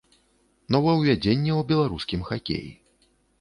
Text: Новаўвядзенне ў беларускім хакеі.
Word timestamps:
Новаўвядзенне 0.75 1.51
ў 1.59 1.67
беларускім 1.73 2.25
хакеі. 2.31 2.73